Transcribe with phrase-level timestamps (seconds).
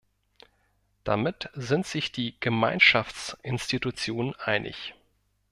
[1.03, 4.95] Damit sind sich die Gemeinschaftsinstitutionen einig.